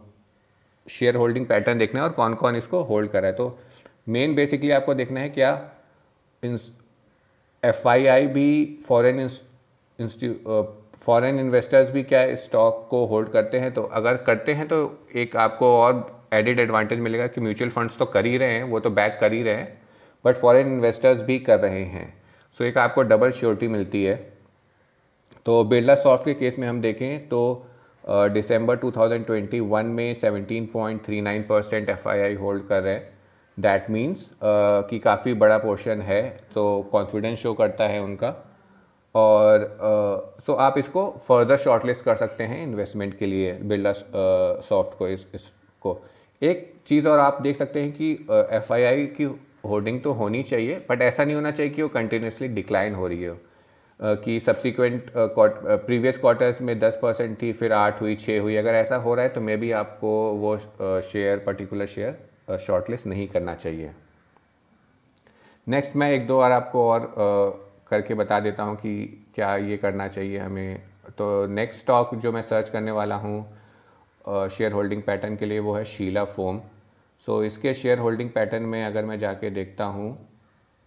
शेयर 0.86 1.16
होल्डिंग 1.16 1.46
पैटर्न 1.46 1.78
देखना 1.78 2.00
है 2.00 2.06
और 2.06 2.12
कौन 2.14 2.34
कौन 2.34 2.56
इसको 2.56 2.82
होल्ड 2.84 3.10
कर 3.10 3.22
रहा 3.22 3.30
है। 3.30 3.36
तो 3.36 3.58
मेन 4.08 4.34
बेसिकली 4.34 4.70
आपको 4.70 4.94
देखना 4.94 5.20
है 5.20 5.28
क्या 5.30 5.52
आई 7.64 8.26
भी 8.26 8.78
फॉरेन 8.88 9.28
फॉरेन 10.96 11.38
इन्वेस्टर्स 11.40 11.90
भी 11.90 12.02
क्या 12.02 12.34
स्टॉक 12.34 12.86
को 12.90 13.06
होल्ड 13.06 13.28
करते 13.28 13.58
हैं 13.58 13.72
तो 13.74 13.82
अगर 13.82 14.16
करते 14.16 14.52
हैं 14.52 14.68
तो 14.68 14.98
एक 15.16 15.36
आपको 15.36 15.76
और 15.80 16.24
एडिड 16.32 16.60
एडवांटेज 16.60 16.98
मिलेगा 16.98 17.26
कि 17.26 17.40
म्यूचुअल 17.40 17.70
फंड्स 17.70 17.98
तो 17.98 18.06
कर 18.06 18.26
ही 18.26 18.36
रहे 18.38 18.52
हैं 18.52 18.62
वो 18.62 18.80
तो 18.80 18.90
बैक 18.90 19.18
कर 19.20 19.32
ही 19.32 19.42
रहे 19.42 19.54
हैं 19.54 19.82
बट 20.24 20.36
फॉरेन 20.36 20.66
इन्वेस्टर्स 20.66 21.22
भी 21.22 21.38
कर 21.38 21.60
रहे 21.60 21.84
हैं। 21.84 22.22
सो 22.58 22.64
so 22.64 22.70
एक 22.70 22.78
आपको 22.78 23.02
डबल 23.02 23.30
श्योरिटी 23.30 23.68
मिलती 23.68 24.04
है। 24.04 24.32
तो 25.46 25.64
बिरला 25.64 25.94
सॉफ्ट 25.94 26.24
के 26.24 26.34
केस 26.34 26.58
में 26.58 26.68
हम 26.68 26.80
देखें 26.80 27.28
तो 27.28 27.66
दिसंबर 28.08 28.76
uh, 28.76 28.82
2021 28.84 29.82
में 29.84 30.16
17.39 30.16 31.42
परसेंट 31.42 31.88
एफ़ 31.88 32.08
होल्ड 32.40 32.66
कर 32.68 32.82
रहे 32.82 32.94
हैं। 32.94 33.15
दैट 33.58 33.88
मीन्स 33.90 34.22
uh, 34.22 34.30
कि 34.90 34.98
काफ़ी 34.98 35.34
बड़ा 35.34 35.58
पोर्शन 35.58 36.00
है 36.02 36.22
तो 36.54 36.64
कॉन्फिडेंस 36.92 37.38
शो 37.38 37.52
करता 37.54 37.84
है 37.88 38.02
उनका। 38.02 38.34
और 39.14 39.64
सो 39.80 40.40
uh, 40.42 40.48
so 40.48 40.58
आप 40.60 40.78
इसको 40.78 41.08
फर्दर 41.28 41.56
शॉर्टलिस्ट 41.56 42.04
कर 42.04 42.16
सकते 42.16 42.44
हैं 42.44 42.62
इन्वेस्टमेंट 42.62 43.16
के 43.18 43.26
लिए 43.26 43.52
बिल्डा 43.62 43.92
सॉफ्ट 43.92 44.92
uh, 44.92 44.98
को 44.98 45.08
इस 45.08 45.26
इसको। 45.34 45.98
एक 46.42 46.72
चीज़ 46.86 47.08
और 47.08 47.18
आप 47.18 47.40
देख 47.42 47.56
सकते 47.58 47.82
हैं 47.82 47.92
कि 47.92 48.12
एफ़ 48.12 48.72
uh, 48.72 49.16
की 49.16 49.24
होल्डिंग 49.68 50.00
तो 50.02 50.12
होनी 50.12 50.42
चाहिए 50.42 50.84
बट 50.90 51.02
ऐसा 51.02 51.24
नहीं 51.24 51.34
होना 51.34 51.50
चाहिए 51.50 51.72
कि 51.72 51.82
वो 51.82 51.88
कंटिन्यूसली 51.88 52.48
डिक्लाइन 52.48 52.94
हो 52.94 53.08
रही 53.08 53.24
हो। 53.24 53.34
Uh, 53.34 53.40
कि 54.24 54.38
सब्सिक्वेंट 54.40 55.10
प्रीवियस 55.16 56.18
क्वार्टर्स 56.18 56.60
में 56.60 56.78
10 56.80 56.94
परसेंट 57.02 57.42
थी 57.42 57.52
फिर 57.52 57.72
आठ 57.72 58.00
हुई 58.00 58.16
छः 58.16 58.40
हुई 58.40 58.56
अगर 58.56 58.74
ऐसा 58.74 58.96
हो 58.96 59.14
रहा 59.14 59.24
है 59.24 59.30
तो 59.32 59.40
मे 59.40 59.56
बी 59.56 59.70
आपको 59.72 60.08
वो 60.34 60.56
शेयर 61.02 61.38
पर्टिकुलर 61.46 61.86
शेयर 61.86 62.18
शॉर्टलिस्ट 62.48 63.06
नहीं 63.06 63.28
करना 63.28 63.54
चाहिए। 63.54 63.90
नेक्स्ट 65.66 65.96
मैं 65.96 66.10
एक 66.12 66.26
दो 66.26 66.38
बार 66.38 66.52
आपको 66.52 66.88
और 66.90 67.12
करके 67.90 68.14
बता 68.14 68.40
देता 68.40 68.62
हूँ 68.62 68.76
कि 68.76 69.24
क्या 69.34 69.56
ये 69.56 69.76
करना 69.76 70.08
चाहिए 70.08 70.38
हमें। 70.38 70.82
तो 71.18 71.46
नेक्स्ट 71.46 71.80
स्टॉक 71.80 72.14
जो 72.14 72.32
मैं 72.32 72.42
सर्च 72.42 72.68
करने 72.68 72.90
वाला 72.90 73.16
हूँ 73.16 74.48
शेयर 74.50 74.72
होल्डिंग 74.72 75.02
पैटर्न 75.02 75.36
के 75.36 75.46
लिए 75.46 75.58
वो 75.58 75.74
है 75.74 75.84
शीला 75.84 76.24
फोम 76.24 76.60
सो 77.22 77.38
so, 77.40 77.46
इसके 77.46 77.74
शेयर 77.74 77.98
होल्डिंग 77.98 78.30
पैटर्न 78.30 78.62
में 78.62 78.84
अगर 78.84 79.04
मैं 79.04 79.18
जाके 79.18 79.50
देखता 79.50 79.84
हूँ 79.84 80.12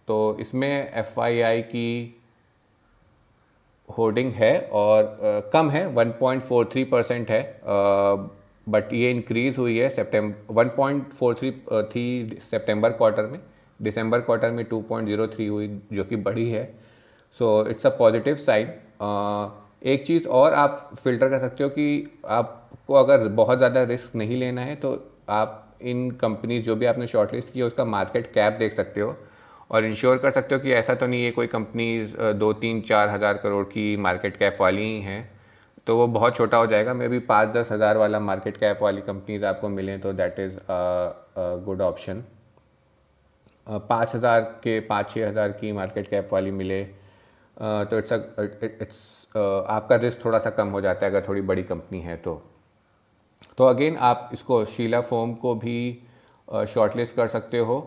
तो 0.08 0.36
इसमें 0.40 0.92
एफआईआई 0.94 1.62
की 1.62 2.16
होल्डिंग 3.88 4.32
है 4.32 4.60
और 4.72 5.04
uh, 5.04 5.52
कम 5.52 5.70
है 5.70 5.86
1.43 5.94 6.84
परसेंट 6.90 7.30
है। 7.30 7.42
uh, 7.60 8.39
बट 8.70 8.92
ये 8.92 9.10
इंक्रीज़ 9.10 9.56
हुई 9.56 9.76
है 9.78 9.88
September 9.90 10.54
one 10.54 10.68
point 10.76 11.08
four 11.10 11.34
three 11.34 11.50
थी 11.90 12.38
सेप्टेम्बर 12.42 12.92
क्वार्टर 12.92 13.26
में। 13.26 13.40
दिसंबर 13.80 14.20
क्वार्टर 14.20 14.50
में 14.50 14.64
टू 14.64 14.80
पॉइंट 14.82 15.08
ज़ीरो 15.08 15.26
थ्री 15.28 15.46
हुई, 15.46 15.68
जो 15.92 16.04
कि 16.04 16.16
बढ़ी 16.18 16.48
है। 16.50 16.64
So 17.36 17.66
it's 17.70 17.86
a 17.86 17.90
positive 17.98 18.34
sign 18.36 18.68
एक 19.84 20.06
चीज़ 20.06 20.26
और 20.28 20.54
आप 20.54 20.90
फ़िल्टर 21.04 21.28
कर 21.28 21.38
सकते 21.38 21.64
हो 21.64 21.70
कि 21.70 22.20
आपको 22.28 22.94
अगर 22.94 23.26
बहुत 23.30 23.58
ज़्यादा 23.58 23.82
रिस्क 23.84 24.14
नहीं 24.16 24.36
लेना 24.36 24.60
है 24.60 24.74
तो 24.76 24.92
आप 25.30 25.78
इन 25.82 26.10
कंपनी 26.20 26.58
जो 26.60 26.76
भी 26.76 26.86
आपने 26.86 27.06
शॉर्टलिस्ट 27.06 27.52
की 27.52 27.58
है 27.58 27.64
उसका 27.64 27.84
मार्केट 27.86 28.26
कैप 28.32 28.56
देख 28.58 28.72
सकते 28.74 29.00
हो। 29.00 29.16
और 29.70 29.84
इंश्योर 29.84 30.16
कर 30.18 30.30
सकते 30.30 30.54
हो 30.54 30.60
कि 30.60 30.72
ऐसा 30.72 30.94
तो 30.94 31.06
नहीं 31.06 31.24
है 31.24 31.30
कोई 31.30 31.46
कंपनीज़ 31.46 32.16
दो 32.36 32.52
तीन 32.54 32.80
चार 32.82 33.08
हज़ार 33.08 33.36
करोड़ 33.36 33.64
की 33.66 33.96
मार्केट 33.98 34.36
कैप 34.36 34.56
वाली 34.60 34.82
ही 34.82 35.00
हैं। 35.00 35.39
तो 35.86 35.96
वो 35.96 36.06
बहुत 36.08 36.36
छोटा 36.36 36.56
हो 36.56 36.66
जाएगा। 36.66 36.94
मे 36.94 37.08
बी 37.08 37.18
पाँच 37.26 37.48
दस 37.54 37.72
हज़ार 37.72 37.96
वाला 37.96 38.20
मार्केट 38.20 38.56
कैप 38.56 38.82
वाली 38.82 39.00
कंपनीज़ 39.02 39.44
आपको 39.46 39.68
मिलें 39.68 40.00
तो 40.00 40.12
दैट 40.12 40.38
इज़ 40.40 40.58
गुड 41.64 41.82
ऑप्शन 41.82 42.22
पाँच 43.66 44.14
हज़ार 44.14 44.40
के 44.62 44.78
पाँच 44.86 45.10
छः 45.10 45.28
हज़ार 45.28 45.52
की 45.52 45.72
मार्केट 45.72 46.08
कैप 46.10 46.32
वाली 46.32 46.50
मिले। 46.52 46.82
uh, 46.82 47.90
तो 47.90 47.98
इट्स 47.98 48.12
इट्स 48.62 49.26
आपका 49.36 49.96
रिस्क 49.96 50.24
थोड़ा 50.24 50.38
सा 50.38 50.50
कम 50.50 50.68
हो 50.68 50.80
जाता 50.80 51.06
है 51.06 51.12
अगर 51.12 51.26
थोड़ी 51.28 51.40
बड़ी 51.42 51.62
कंपनी 51.62 52.00
है 52.00 52.16
तो। 52.16 52.40
तो 53.58 53.64
अगेन 53.66 53.96
आप 53.98 54.30
इसको 54.32 54.64
शीला 54.66 55.00
फोम 55.02 55.34
को 55.34 55.54
भी 55.56 55.78
शॉर्टलिस्ट 56.48 57.12
uh, 57.12 57.16
कर 57.16 57.28
सकते 57.28 57.58
हो। 57.58 57.78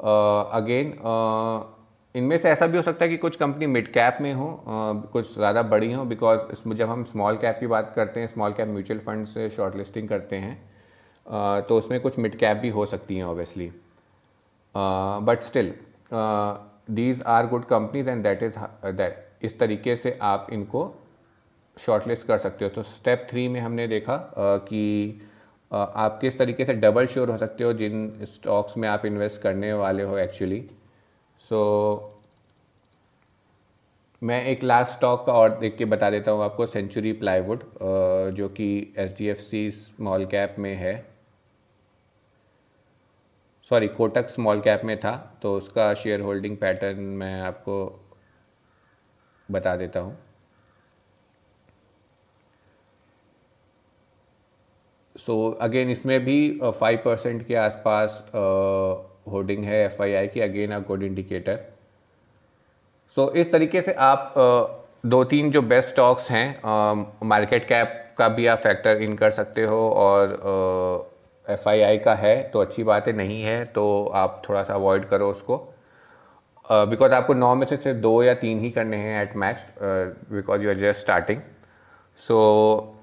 अगेन 0.00 0.92
uh, 0.92 1.73
इनमें 2.16 2.38
से 2.38 2.50
ऐसा 2.50 2.66
भी 2.66 2.76
हो 2.76 2.82
सकता 2.82 3.04
है 3.04 3.10
कि 3.10 3.16
कुछ 3.16 3.36
कंपनी 3.36 3.66
मिड 3.66 3.92
कैप 3.92 4.18
में 4.20 4.34
हो 4.34 4.62
कुछ 5.12 5.34
ज़्यादा 5.34 5.62
बड़ी 5.62 5.92
हो 5.92 6.04
बिकॉज़ 6.04 6.40
इसमें 6.52 6.76
जब 6.76 6.88
हम 6.88 7.04
स्मॉल 7.04 7.36
कैप 7.36 7.56
की 7.60 7.66
बात 7.66 7.92
करते 7.96 8.20
हैं 8.20 8.26
स्मॉल 8.26 8.52
कैप 8.52 8.68
म्यूचुअल 8.68 9.00
फंड 9.00 9.26
से 9.26 9.50
शॉर्ट 9.50 9.76
लिस्टिंग 9.76 10.08
करते 10.08 10.36
हैं 10.36 10.72
तो 11.62 11.78
उसमें 11.78 12.00
कुछ 12.00 12.18
मिड 12.18 12.38
कैप 12.38 12.56
भी 12.56 12.68
हो 12.68 12.86
सकती 12.86 13.16
हैं 13.16 13.24
obviously 13.24 13.72
but 14.76 15.42
still 15.42 15.74
these 16.90 17.22
are 17.22 17.46
good 17.46 17.64
companies 17.64 18.10
and 18.10 18.22
that 18.22 18.42
is 18.42 18.58
that 18.86 19.28
इस 19.42 19.58
तरीके 19.58 19.96
से 19.96 20.18
आप 20.22 20.46
इनको 20.52 20.94
शॉर्ट 21.78 22.08
लिस्ट 22.08 22.26
कर 22.26 22.38
सकते 22.38 22.64
हो। 22.64 22.70
तो 22.70 22.82
स्टेप 22.82 23.26
थ्री 23.30 23.48
में 23.48 23.60
हमने 23.60 23.86
देखा 23.88 24.30
uh, 24.30 24.68
कि 24.68 25.20
uh, 25.72 25.88
आप 25.94 26.18
किस 26.20 26.38
तरीके 26.38 26.64
से 26.64 26.74
डबल 26.74 27.06
श्योर 27.06 27.30
हो 27.30 27.36
सकते 27.36 27.64
हो 27.64 27.72
जिन 27.72 28.18
स्टॉक्स 28.22 28.76
में 28.76 28.88
आप 28.88 29.06
इन्वेस्ट 29.06 29.42
करने 29.42 29.72
वाले 29.72 30.02
हो 30.02 30.18
एक्चुअली 30.18 30.70
सो 31.44 31.56
so, 31.94 32.12
मैं 34.22 34.44
एक 34.44 34.62
लास्ट 34.62 34.92
स्टॉक 34.92 35.24
का 35.26 35.32
और 35.32 35.58
देख 35.58 35.76
के 35.76 35.84
बता 35.84 36.10
देता 36.10 36.30
हूँ 36.30 36.42
आपको 36.44 36.66
सेंचुरी 36.66 37.12
प्लाईवुड 37.14 37.64
जो 38.36 38.48
कि 38.48 38.68
H 38.98 39.16
D 39.18 39.26
F 39.28 39.38
C 39.38 39.70
small 39.70 40.24
cap 40.26 40.56
में 40.58 40.74
है। 40.76 40.94
सॉरी 43.70 43.88
कोटक 43.88 44.28
स्मॉल 44.28 44.60
कैप 44.60 44.84
में 44.84 44.96
था 45.00 45.12
तो 45.42 45.54
उसका 45.56 45.92
शेयर 45.94 46.20
होल्डिंग 46.20 46.56
पैटर्न 46.56 47.00
मैं 47.20 47.40
आपको 47.42 47.76
बता 49.48 49.76
देता 49.76 50.00
हूँ। 50.00 50.16
सो 55.16 55.32
so, 55.50 55.62
अगेन 55.62 55.90
इसमें 55.90 56.18
भी 56.24 56.60
फाइव 56.60 57.02
परसेंट 57.04 57.46
के 57.46 57.54
आसपास 57.56 58.24
होर्डिंग 59.26 59.64
है 59.64 59.84
एफ़ 59.84 60.02
आई 60.02 60.14
आई 60.14 60.28
की 60.28 60.40
again 60.40 60.72
a 60.72 60.78
good 60.78 61.02
indicator. 61.02 61.58
So 63.16 63.30
इस 63.32 63.52
तरीके 63.52 63.82
से 63.82 63.92
आप 63.92 64.34
दो 65.06 65.22
तीन 65.24 65.50
जो 65.50 65.62
बेस्ट 65.62 65.88
स्टॉक्स 65.90 66.30
हैं 66.30 67.26
मार्केट 67.26 67.64
कैप 67.64 68.00
का 68.18 68.28
भी 68.28 68.46
आप 68.46 68.58
फैक्टर 68.58 69.02
इन 69.02 69.16
कर 69.16 69.30
सकते 69.30 69.64
हो 69.64 69.88
और 69.90 70.32
एफ़ 71.46 71.68
आई 71.68 71.80
आई 71.80 71.98
का 71.98 72.14
है 72.14 72.42
तो 72.50 72.60
अच्छी 72.60 72.82
बात 72.82 73.06
है 73.08 73.12
नहीं 73.16 73.42
है 73.42 73.64
तो 73.64 73.84
आप 74.14 74.42
थोड़ा 74.48 74.62
सा 74.62 74.74
अवॉइड 74.74 75.04
करो 75.04 75.30
उसको। 75.30 75.56
बिकॉज़ 76.70 77.10
uh, 77.10 77.16
आपको 77.16 77.34
नौ 77.34 77.54
में 77.54 77.66
से 77.66 77.76
सिर्फ़ 77.76 77.98
दो 77.98 78.22
या 78.22 78.34
तीन 78.34 78.60
ही 78.60 78.70
करने 78.70 78.96
हैं 78.96 79.22
at 79.22 79.36
max 79.36 79.66
because 80.32 80.62
you 80.62 80.70
are 80.70 80.78
just 80.78 81.00
starting 81.00 81.40
so 82.16 82.93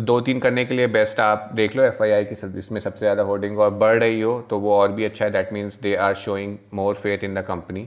दो 0.00 0.20
तीन 0.20 0.38
करने 0.40 0.64
के 0.64 0.74
लिए 0.74 0.86
बेस्ट 0.88 1.20
आप 1.20 1.50
देख 1.54 1.76
लो 1.76 1.82
एफ़ 1.82 2.02
आई 2.02 2.10
आई 2.10 2.24
की 2.24 2.34
जिसमें 2.34 2.80
सबसे 2.80 2.98
ज़्यादा 2.98 3.22
होर्डिंग 3.22 3.58
और 3.58 3.70
बढ़ 3.76 3.98
रही 3.98 4.20
हो 4.20 4.40
तो 4.50 4.58
वो 4.58 4.74
और 4.74 4.92
भी 4.92 5.04
अच्छा 5.04 5.24
है। 5.24 5.30
That 5.30 5.52
means 5.52 5.78
they 5.82 5.94
are 5.96 6.14
showing 6.16 6.56
more 6.74 6.94
faith 6.96 7.24
in 7.24 7.34
the 7.34 7.44
company 7.46 7.86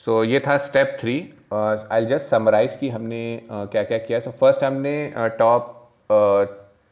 so 0.00 0.22
ये 0.24 0.40
था 0.46 0.56
step 0.58 0.96
three 1.00 1.16
I 1.52 2.06
just 2.06 2.26
summarise 2.26 2.76
कि 2.80 2.88
हमने 2.88 3.40
uh, 3.42 3.66
क्या। 3.70 3.82
क्या 3.82 3.98
किया 3.98 4.20
सो 4.20 4.30
so, 4.30 4.36
फ़र्स्ट 4.36 4.64
हमने 4.64 5.12
टॉप 5.38 5.76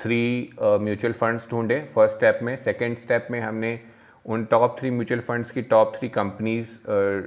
थ्री 0.00 0.50
म्यूचुअल 0.60 1.12
फंड्स 1.12 1.48
ढूंढे। 1.50 1.80
फ़र्स्ट 1.94 2.16
स्टेप 2.16 2.38
में 2.42 2.54
सेकेंड 2.56 2.96
स्टेप 2.98 3.28
में 3.30 3.40
हमने 3.40 3.78
उन 4.24 4.44
टॉप 4.44 4.76
थ्री 4.78 4.90
म्यूचुअल 4.90 5.20
फंड्स 5.28 5.50
की 5.50 5.62
टॉप 5.70 5.92
थ्री 5.98 6.08
कंपनीज़ 6.08 6.76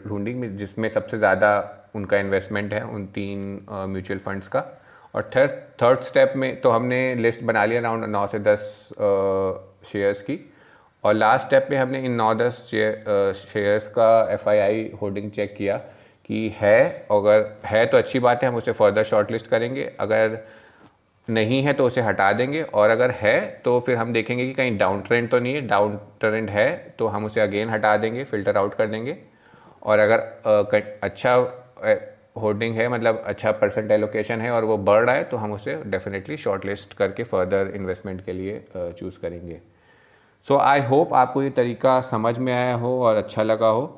ढूंढी 0.07 0.33
जिसमें 0.57 0.89
सबसे 0.89 1.17
ज़्यादा 1.17 1.51
उनका 1.95 2.17
इन्वेस्टमेंट 2.17 2.73
है 2.73 2.83
उन 2.85 3.05
तीन 3.15 3.65
म्यूचुअल 3.69 4.19
uh, 4.19 4.25
फंड्स 4.25 4.47
का। 4.47 4.63
और 5.13 5.29
थर्ड 5.35 5.51
थर्ड 5.81 6.01
स्टेप 6.03 6.33
में 6.35 6.59
तो 6.61 6.69
हमने 6.69 7.03
लिस्ट 7.15 7.43
बना 7.43 7.65
लिया 7.65 7.79
अराउंड 7.79 8.05
नौ 8.05 8.25
से 8.27 8.39
दस 8.39 8.87
शेयर्स 9.91 10.21
की। 10.21 10.39
और 11.03 11.13
लास्ट 11.13 11.47
स्टेप 11.47 11.67
में 11.71 11.77
हमने 11.77 11.99
इन 11.99 12.11
नौ 12.13 12.33
दस 12.35 12.65
शेयर्स 12.67 13.87
का 13.89 14.09
एफआईआई 14.33 14.89
होल्डिंग 15.01 15.29
चेक 15.31 15.55
किया 15.57 15.77
कि 16.25 16.53
है, 16.57 17.07
अगर 17.11 17.45
है 17.65 17.85
तो 17.85 17.97
अच्छी 17.97 18.19
बात 18.19 18.43
है, 18.43 18.49
हम 18.49 18.55
उसे 18.55 18.71
फर्दर 18.71 19.03
शॉर्टलिस्ट 19.03 19.47
करेंगे। 19.47 19.91
अगर 19.99 20.37
नहीं 21.27 21.61
है 21.63 21.73
तो 21.73 21.85
उसे 21.85 22.01
हटा 22.01 22.31
देंगे। 22.33 22.61
और 22.63 22.89
अगर 22.89 23.11
है 23.11 23.39
तो 23.65 23.79
फिर 23.79 23.97
हम 23.97 24.13
देखेंगे 24.13 24.45
कि 24.45 24.53
कहीं 24.53 24.77
डाउन 24.77 25.01
ट्रेंड 25.01 25.29
तो 25.29 25.39
नहीं 25.39 25.53
है 25.53 25.61
डाउन 25.67 25.99
ट्रेंड 26.19 26.49
है 26.49 26.69
तो 26.99 27.07
हम 27.07 27.25
उसे 27.25 27.41
अगेन 27.41 27.69
हटा 27.69 27.95
देंगे 27.97 28.23
फ़िल्टर 28.23 28.57
आउट 28.57 28.73
कर 28.73 28.87
देंगे। 28.87 29.17
और 29.83 29.99
अगर 29.99 30.99
अच्छा 31.03 31.35
होर्डिंग 32.35 32.75
है 32.75 32.87
मतलब 32.89 33.23
अच्छा 33.27 33.51
परसेंट 33.51 33.91
एलोकेशन 33.91 34.41
है 34.41 34.51
और 34.51 34.65
वो 34.65 34.77
बढ़ 34.79 35.03
रहा 35.05 35.15
है 35.15 35.23
तो 35.23 35.37
हम 35.37 35.53
उसे 35.53 35.75
डेफिनेटली 35.85 36.37
शॉर्ट 36.37 36.65
लिस्ट 36.65 36.93
करके 36.93 37.23
फर्दर 37.23 37.71
इन्वेस्टमेंट 37.75 38.23
के 38.25 38.33
लिए 38.33 38.63
चूज़ 38.75 39.19
करेंगे। 39.19 39.59
सो 40.47 40.57
आई 40.57 40.81
होप 40.81 41.13
आपको 41.13 41.43
ये 41.43 41.49
तरीका 41.49 41.99
समझ 42.01 42.37
में 42.37 42.53
आया 42.53 42.75
हो 42.75 43.01
और 43.03 43.15
अच्छा 43.15 43.43
लगा 43.43 43.67
हो। 43.67 43.97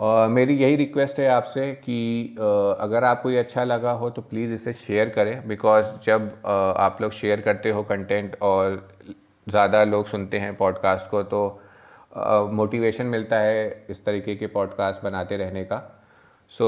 और 0.00 0.28
मेरी 0.28 0.56
यही 0.56 0.76
रिक्वेस्ट 0.76 1.18
है 1.20 1.28
आपसे 1.28 1.70
कि 1.74 2.36
अगर 2.80 3.04
आपको 3.04 3.30
ये 3.30 3.38
अच्छा 3.38 3.64
लगा 3.64 3.90
हो 3.92 4.10
तो 4.10 4.22
प्लीज़ 4.22 4.52
इसे 4.52 4.72
शेयर 4.72 5.08
करें 5.08 5.48
बिकॉज़ 5.48 5.86
जब 6.04 6.32
आप 6.46 7.02
लोग 7.02 7.12
शेयर 7.12 7.40
करते 7.40 7.70
हो 7.70 7.82
कंटेंट 7.82 8.36
और 8.42 8.88
ज़्यादा 9.46 9.84
लोग 9.84 10.06
सुनते 10.06 10.38
हैं 10.38 10.54
पॉडकास्ट 10.56 11.10
को 11.10 11.22
तो 11.22 11.60
मोटिवेशन 12.52 13.06
मिलता 13.06 13.38
है 13.38 13.86
इस 13.90 14.04
तरीके 14.04 14.36
के 14.36 14.46
पॉडकास्ट 14.46 15.04
बनाते 15.04 15.36
रहने 15.36 15.64
का। 15.64 15.99
So 16.58 16.66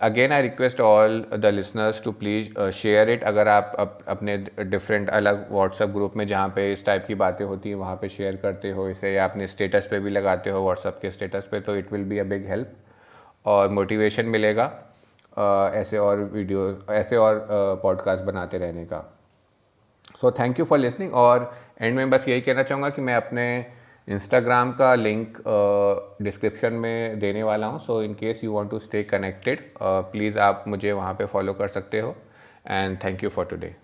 again 0.00 0.32
I 0.32 0.42
request 0.42 0.80
all 0.80 1.24
the 1.34 1.46
listeners 1.46 2.02
to 2.04 2.12
please 2.12 2.70
share 2.70 3.10
it 3.10 3.24
अगर 3.24 3.48
आप 3.48 3.76
अप, 3.78 3.98
अपने 4.08 4.36
डिफरेंट 4.60 5.10
अलग 5.10 5.52
व्हाट्सएप 5.52 5.88
ग्रुप 5.88 6.16
में 6.16 6.26
जहाँ 6.28 6.48
पे 6.48 6.72
इस 6.72 6.84
टाइप 6.86 7.04
की 7.06 7.14
बातें 7.14 7.44
होती 7.44 7.68
हैं 7.68 7.76
वहाँ 7.76 7.96
पे 7.96 8.08
शेयर 8.08 8.36
करते 8.36 8.70
हो 8.70 8.88
इसे 8.88 9.12
या 9.14 9.24
अपने 9.24 9.46
स्टेटस 9.46 9.86
पे 9.90 10.00
भी 10.00 10.10
लगाते 10.10 10.50
हो 10.50 10.62
व्हाट्सएप 10.62 10.98
के 11.02 11.10
स्टेटस 11.10 11.46
पे 11.50 11.60
तो 11.60 11.76
it 11.76 11.92
will 11.92 12.04
be 12.04 12.18
a 12.18 12.24
big 12.24 12.48
help 12.48 12.72
और 13.46 13.68
मोटिवेशन 13.68 14.26
मिलेगा 14.26 14.70
uh, 15.38 15.74
ऐसे 15.74 15.98
और 15.98 16.20
वीडियो 16.32 16.78
ऐसे 16.90 17.16
और 17.16 17.46
पॉडकास्ट 17.82 18.24
uh, 18.24 18.30
बनाते 18.30 18.58
रहने 18.58 18.84
का। 18.84 19.18
So 20.20 20.30
thank 20.30 20.58
you 20.58 20.64
for 20.64 20.78
listening 20.78 21.14
और 21.14 21.54
एंड 21.80 21.96
में 21.96 22.10
बस 22.10 22.28
यही 22.28 22.40
कहना 22.40 22.62
चाहूँगा 22.62 22.88
कि 22.88 23.02
मैं 23.02 23.14
अपने 23.14 23.46
इंस्टाग्राम 24.08 24.72
का 24.72 24.94
लिंक 24.94 25.36
डिस्क्रिप्शन 26.22 26.72
में 26.74 27.18
देने 27.18 27.42
वाला 27.42 27.66
हूँ 27.66 27.78
so 27.78 28.02
in 28.02 28.14
case 28.14 28.40
you 28.44 28.52
want 28.52 28.70
to 28.70 28.78
stay 28.78 29.02
connected 29.04 29.60
please 29.82 30.38
आप 30.38 30.64
मुझे 30.68 30.92
वहाँ 30.92 31.14
पे 31.14 31.26
फॉलो 31.26 31.52
कर 31.54 31.68
सकते 31.68 32.00
हो 32.00 32.14
and 32.70 32.98
thank 33.04 33.24
you 33.24 33.30
for 33.30 33.44
today 33.46 33.74